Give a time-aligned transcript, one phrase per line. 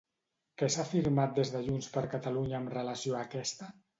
[0.61, 3.73] Què s'ha afirmat des de JxCat amb relació a aquesta?